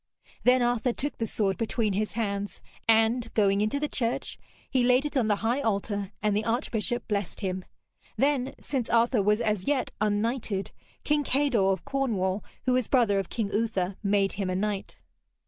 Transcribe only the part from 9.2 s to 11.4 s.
was as yet unknighted, King